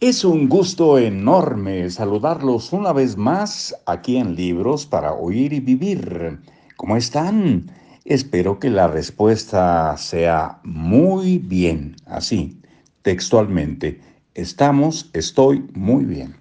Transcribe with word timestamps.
Es 0.00 0.24
un 0.24 0.48
gusto 0.48 0.96
enorme 0.96 1.90
saludarlos 1.90 2.72
una 2.72 2.92
vez 2.92 3.16
más 3.16 3.74
aquí 3.84 4.16
en 4.16 4.36
Libros 4.36 4.86
para 4.86 5.12
Oír 5.12 5.52
y 5.52 5.58
Vivir. 5.58 6.38
¿Cómo 6.76 6.96
están? 6.96 7.72
Espero 8.04 8.60
que 8.60 8.70
la 8.70 8.86
respuesta 8.86 9.96
sea 9.96 10.60
muy 10.62 11.38
bien, 11.38 11.96
así, 12.06 12.60
textualmente. 13.02 14.00
Estamos, 14.34 15.10
estoy 15.14 15.64
muy 15.74 16.04
bien. 16.04 16.36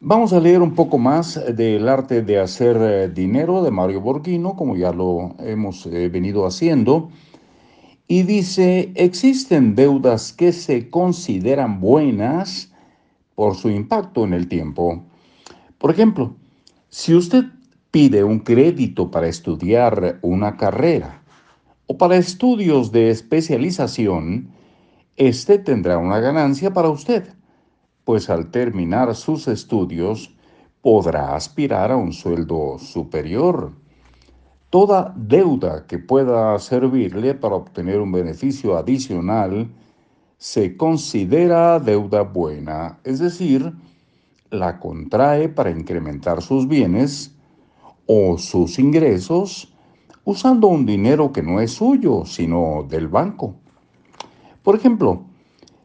Vamos 0.00 0.32
a 0.32 0.40
leer 0.40 0.60
un 0.60 0.74
poco 0.74 0.98
más 0.98 1.40
del 1.54 1.88
arte 1.88 2.22
de 2.22 2.40
hacer 2.40 2.76
eh, 2.80 3.08
dinero 3.08 3.62
de 3.62 3.70
Mario 3.70 4.00
Borghino, 4.00 4.56
como 4.56 4.74
ya 4.74 4.90
lo 4.92 5.36
hemos 5.38 5.86
eh, 5.86 6.08
venido 6.08 6.44
haciendo. 6.44 7.10
Y 8.10 8.24
dice, 8.24 8.90
existen 8.96 9.76
deudas 9.76 10.32
que 10.32 10.52
se 10.52 10.90
consideran 10.90 11.80
buenas 11.80 12.72
por 13.36 13.54
su 13.54 13.70
impacto 13.70 14.24
en 14.24 14.32
el 14.32 14.48
tiempo. 14.48 15.04
Por 15.78 15.92
ejemplo, 15.92 16.34
si 16.88 17.14
usted 17.14 17.44
pide 17.92 18.24
un 18.24 18.40
crédito 18.40 19.12
para 19.12 19.28
estudiar 19.28 20.18
una 20.22 20.56
carrera 20.56 21.22
o 21.86 21.98
para 21.98 22.16
estudios 22.16 22.90
de 22.90 23.10
especialización, 23.10 24.48
este 25.16 25.60
tendrá 25.60 25.96
una 25.96 26.18
ganancia 26.18 26.72
para 26.72 26.90
usted, 26.90 27.32
pues 28.02 28.28
al 28.28 28.50
terminar 28.50 29.14
sus 29.14 29.46
estudios 29.46 30.34
podrá 30.82 31.36
aspirar 31.36 31.92
a 31.92 31.96
un 31.96 32.12
sueldo 32.12 32.76
superior. 32.80 33.70
Toda 34.70 35.12
deuda 35.16 35.84
que 35.88 35.98
pueda 35.98 36.56
servirle 36.60 37.34
para 37.34 37.56
obtener 37.56 38.00
un 38.00 38.12
beneficio 38.12 38.76
adicional 38.76 39.68
se 40.38 40.76
considera 40.76 41.80
deuda 41.80 42.22
buena, 42.22 43.00
es 43.02 43.18
decir, 43.18 43.72
la 44.48 44.78
contrae 44.78 45.48
para 45.48 45.70
incrementar 45.72 46.40
sus 46.40 46.68
bienes 46.68 47.34
o 48.06 48.38
sus 48.38 48.78
ingresos 48.78 49.74
usando 50.24 50.68
un 50.68 50.86
dinero 50.86 51.32
que 51.32 51.42
no 51.42 51.60
es 51.60 51.72
suyo, 51.72 52.24
sino 52.24 52.86
del 52.88 53.08
banco. 53.08 53.56
Por 54.62 54.76
ejemplo, 54.76 55.24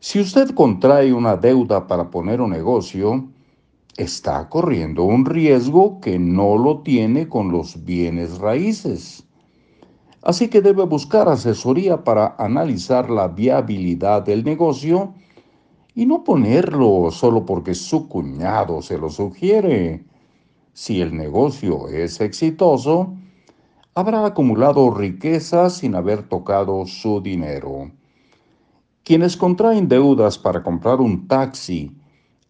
si 0.00 0.18
usted 0.18 0.50
contrae 0.50 1.12
una 1.12 1.36
deuda 1.36 1.86
para 1.86 2.10
poner 2.10 2.40
un 2.40 2.50
negocio, 2.50 3.28
está 3.96 4.48
corriendo 4.48 5.04
un 5.04 5.24
riesgo 5.24 6.00
que 6.00 6.18
no 6.18 6.56
lo 6.56 6.80
tiene 6.80 7.28
con 7.28 7.52
los 7.52 7.84
bienes 7.84 8.38
raíces. 8.38 9.24
Así 10.22 10.48
que 10.48 10.62
debe 10.62 10.84
buscar 10.84 11.28
asesoría 11.28 12.04
para 12.04 12.36
analizar 12.38 13.10
la 13.10 13.28
viabilidad 13.28 14.22
del 14.22 14.44
negocio 14.44 15.14
y 15.94 16.06
no 16.06 16.24
ponerlo 16.24 17.10
solo 17.10 17.44
porque 17.44 17.74
su 17.74 18.08
cuñado 18.08 18.82
se 18.82 18.98
lo 18.98 19.10
sugiere. 19.10 20.04
Si 20.72 21.00
el 21.00 21.14
negocio 21.16 21.88
es 21.88 22.20
exitoso, 22.20 23.14
habrá 23.94 24.24
acumulado 24.24 24.90
riqueza 24.90 25.68
sin 25.68 25.94
haber 25.94 26.22
tocado 26.22 26.86
su 26.86 27.20
dinero. 27.20 27.90
Quienes 29.04 29.36
contraen 29.36 29.88
deudas 29.88 30.38
para 30.38 30.62
comprar 30.62 31.00
un 31.00 31.26
taxi 31.26 31.94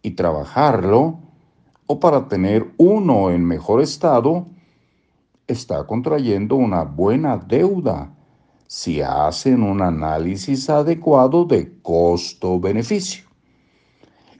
y 0.03 0.11
trabajarlo, 0.11 1.19
o 1.87 1.99
para 1.99 2.27
tener 2.27 2.71
uno 2.77 3.31
en 3.31 3.45
mejor 3.45 3.81
estado, 3.81 4.47
está 5.47 5.85
contrayendo 5.85 6.55
una 6.55 6.83
buena 6.83 7.37
deuda 7.37 8.13
si 8.67 9.01
hacen 9.01 9.61
un 9.61 9.81
análisis 9.81 10.69
adecuado 10.69 11.45
de 11.45 11.71
costo-beneficio. 11.81 13.25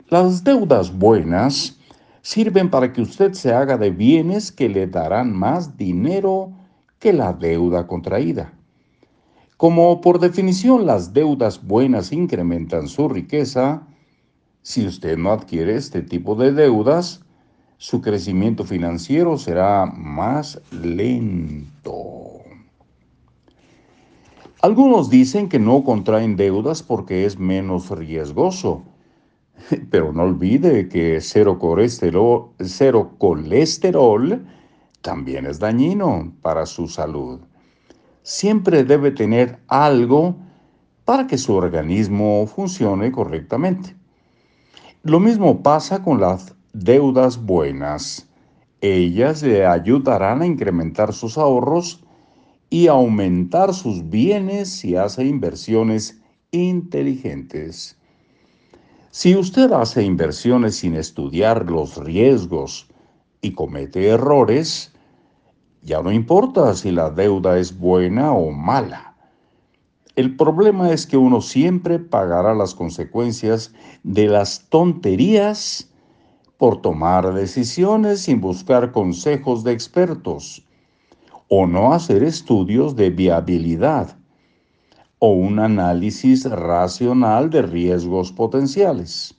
Las 0.10 0.44
deudas 0.44 0.98
buenas 0.98 1.80
sirven 2.22 2.70
para 2.70 2.92
que 2.94 3.02
usted 3.02 3.34
se 3.34 3.54
haga 3.54 3.78
de 3.78 3.92
bienes 3.92 4.52
que 4.52 4.70
le 4.70 4.88
darán 4.88 5.34
más 5.34 5.78
dinero 5.78 6.52
que 7.00 7.14
la 7.14 7.34
deuda 7.34 7.86
contraída. 7.86 8.54
Como 9.58 10.02
por 10.02 10.20
definición 10.20 10.86
las 10.86 11.14
deudas 11.14 11.66
buenas 11.66 12.12
incrementan 12.12 12.88
su 12.88 13.08
riqueza, 13.10 13.86
si 14.62 14.88
usted 14.88 15.18
no 15.18 15.32
adquiere 15.32 15.76
este 15.76 16.02
tipo 16.02 16.36
de 16.36 16.54
deudas, 16.54 17.23
su 17.78 18.02
crecimiento 18.02 18.64
financiero 18.64 19.38
será 19.38 19.86
más 19.86 20.62
lento. 20.72 22.42
Algunos 24.62 25.10
dicen 25.10 25.50
que 25.50 25.60
no 25.60 25.84
contraen 25.84 26.38
deudas 26.38 26.84
porque 26.84 27.26
es 27.26 27.38
menos 27.38 27.90
riesgoso, 27.90 28.84
pero 29.92 30.14
no 30.14 30.24
olvide 30.24 30.88
que 30.88 31.20
cero 31.20 31.60
colesterol, 31.60 32.48
también 35.02 35.46
es 35.46 35.60
dañino 35.60 36.34
para 36.42 36.66
su 36.66 36.88
salud. 36.88 37.42
Siempre 38.22 38.86
debe 38.86 39.12
tener 39.12 39.60
algo 39.68 40.38
para 41.04 41.28
que 41.28 41.38
su 41.38 41.54
organismo 41.54 42.48
funcione 42.48 43.12
correctamente. 43.12 43.98
Lo 45.02 45.20
mismo 45.20 45.62
pasa 45.62 46.02
con 46.02 46.22
las 46.22 46.56
deudas 46.74 47.46
buenas. 47.46 48.28
Ellas 48.82 49.44
le 49.44 49.66
ayudarán 49.66 50.42
a 50.42 50.48
incrementar 50.48 51.14
sus 51.14 51.38
ahorros 51.38 52.04
y 52.70 52.88
aumentar 52.88 53.74
sus 53.74 54.10
bienes 54.10 54.70
si 54.70 54.96
hace 54.96 55.24
inversiones 55.26 56.20
inteligentes. 56.52 57.98
Si 59.12 59.36
usted 59.36 59.72
hace 59.72 60.04
inversiones 60.04 60.78
sin 60.78 60.96
estudiar 60.96 61.70
los 61.70 61.98
riesgos 61.98 62.88
y 63.42 63.54
comete 63.54 64.08
errores, 64.08 64.92
ya 65.84 66.02
no 66.02 66.12
importa 66.12 66.74
si 66.74 66.92
la 66.92 67.12
deuda 67.12 67.60
es 67.60 67.78
buena 67.78 68.34
o 68.34 68.52
mala. 68.52 69.16
El 70.16 70.36
problema 70.36 70.92
es 70.92 71.06
que 71.06 71.18
uno 71.18 71.42
siempre 71.42 72.00
pagará 72.00 72.56
las 72.56 72.74
consecuencias 72.74 73.74
de 74.04 74.28
las 74.28 74.68
tonterías 74.70 75.93
por 76.64 76.82
tomar 76.82 77.34
decisiones 77.34 78.22
sin 78.22 78.40
buscar 78.40 78.94
consejos 78.94 79.66
de 79.66 79.74
expertos, 79.74 80.66
o 81.50 81.68
no 81.68 81.92
hacer 81.92 82.24
estudios 82.24 82.96
de 82.96 83.10
viabilidad, 83.10 84.16
o 85.20 85.32
un 85.32 85.60
análisis 85.60 86.50
racional 86.50 87.50
de 87.50 87.64
riesgos 87.64 88.32
potenciales. 88.32 89.36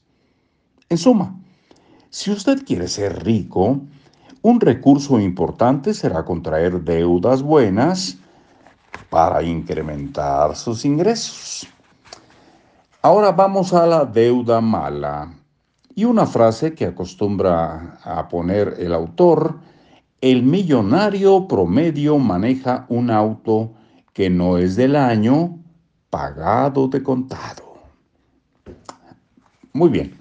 En 0.90 0.98
suma, 0.98 1.34
si 2.10 2.30
usted 2.30 2.62
quiere 2.62 2.88
ser 2.88 3.24
rico, 3.24 3.80
un 4.42 4.60
recurso 4.60 5.18
importante 5.18 5.94
será 5.94 6.26
contraer 6.26 6.84
deudas 6.84 7.42
buenas 7.42 8.18
para 9.08 9.42
incrementar 9.42 10.54
sus 10.56 10.84
ingresos. 10.84 11.66
Ahora 13.00 13.32
vamos 13.32 13.72
a 13.72 13.86
la 13.86 14.04
deuda 14.04 14.60
mala. 14.60 15.32
Y 15.94 16.04
una 16.04 16.26
frase 16.26 16.74
que 16.74 16.86
acostumbra 16.86 17.98
a 18.02 18.28
poner 18.28 18.76
el 18.78 18.92
autor, 18.92 19.60
el 20.20 20.42
millonario 20.42 21.46
promedio 21.46 22.18
maneja 22.18 22.86
un 22.88 23.10
auto 23.10 23.72
que 24.12 24.30
no 24.30 24.58
es 24.58 24.74
del 24.76 24.96
año 24.96 25.58
pagado 26.10 26.88
de 26.88 27.02
contado. 27.02 27.74
Muy 29.72 29.90
bien. 29.90 30.18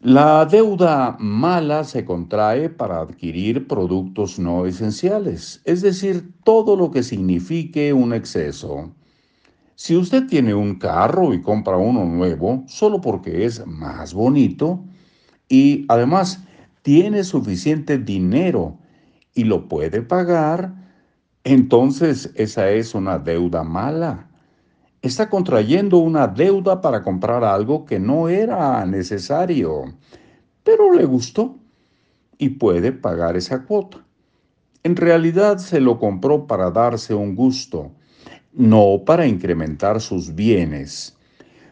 La 0.00 0.44
deuda 0.46 1.16
mala 1.20 1.84
se 1.84 2.04
contrae 2.04 2.68
para 2.68 3.00
adquirir 3.00 3.68
productos 3.68 4.38
no 4.40 4.66
esenciales, 4.66 5.62
es 5.64 5.80
decir, 5.80 6.34
todo 6.42 6.74
lo 6.74 6.90
que 6.90 7.04
signifique 7.04 7.92
un 7.92 8.12
exceso. 8.12 8.92
Si 9.84 9.96
usted 9.96 10.28
tiene 10.28 10.54
un 10.54 10.76
carro 10.76 11.34
y 11.34 11.42
compra 11.42 11.76
uno 11.76 12.04
nuevo 12.04 12.62
solo 12.68 13.00
porque 13.00 13.44
es 13.44 13.66
más 13.66 14.14
bonito 14.14 14.84
y 15.48 15.86
además 15.88 16.44
tiene 16.82 17.24
suficiente 17.24 17.98
dinero 17.98 18.78
y 19.34 19.42
lo 19.42 19.66
puede 19.66 20.00
pagar, 20.02 20.72
entonces 21.42 22.30
esa 22.36 22.70
es 22.70 22.94
una 22.94 23.18
deuda 23.18 23.64
mala. 23.64 24.30
Está 25.00 25.28
contrayendo 25.28 25.98
una 25.98 26.28
deuda 26.28 26.80
para 26.80 27.02
comprar 27.02 27.42
algo 27.42 27.84
que 27.84 27.98
no 27.98 28.28
era 28.28 28.86
necesario, 28.86 29.82
pero 30.62 30.92
le 30.94 31.06
gustó 31.06 31.58
y 32.38 32.50
puede 32.50 32.92
pagar 32.92 33.36
esa 33.36 33.64
cuota. 33.64 34.06
En 34.84 34.94
realidad 34.94 35.58
se 35.58 35.80
lo 35.80 35.98
compró 35.98 36.46
para 36.46 36.70
darse 36.70 37.14
un 37.14 37.34
gusto 37.34 37.90
no 38.52 39.02
para 39.04 39.26
incrementar 39.26 40.00
sus 40.00 40.34
bienes. 40.34 41.16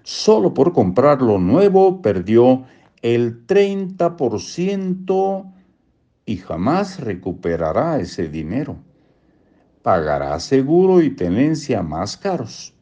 Solo 0.03 0.55
por 0.55 0.73
comprar 0.73 1.23
lo 1.23 1.39
nuevo 1.39 2.03
perdió 2.03 2.65
el 3.03 3.47
30% 3.47 5.53
y 6.27 6.37
jamás 6.37 7.01
recuperará 7.01 7.99
ese 7.99 8.29
dinero. 8.29 8.77
Pagará 9.83 10.39
seguro 10.41 11.03
y 11.03 11.11
tenencia 11.11 11.83
más 11.83 12.17
caros. 12.17 12.75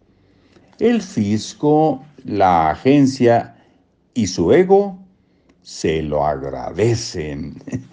El 0.78 1.02
fisco, 1.02 2.04
la 2.24 2.70
agencia 2.70 3.56
y 4.14 4.26
su 4.26 4.52
ego 4.52 4.98
se 5.62 6.02
lo 6.02 6.24
agradecen. 6.24 7.56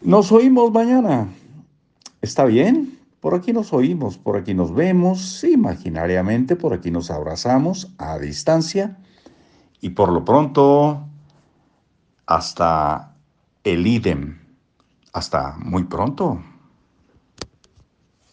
Nos 0.00 0.32
oímos 0.32 0.72
mañana. 0.72 1.28
¿Está 2.20 2.44
bien? 2.44 2.97
Por 3.20 3.34
aquí 3.34 3.52
nos 3.52 3.72
oímos, 3.72 4.16
por 4.16 4.36
aquí 4.36 4.54
nos 4.54 4.72
vemos, 4.72 5.42
imaginariamente, 5.42 6.54
por 6.54 6.72
aquí 6.72 6.90
nos 6.90 7.10
abrazamos 7.10 7.92
a 7.98 8.18
distancia 8.18 8.98
y 9.80 9.90
por 9.90 10.12
lo 10.12 10.24
pronto 10.24 11.04
hasta 12.26 13.14
el 13.64 13.86
idem. 13.86 14.38
Hasta 15.12 15.56
muy 15.58 15.84
pronto. 15.84 16.40